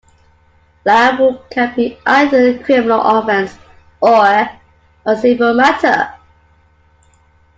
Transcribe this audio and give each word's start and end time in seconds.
Libel 0.83 1.45
can 1.51 1.75
be 1.75 1.95
either 2.07 2.47
a 2.47 2.57
criminal 2.63 2.99
offense 3.01 3.55
or 4.01 4.15
a 4.25 4.51
civil 5.21 5.53
matter. 5.53 6.11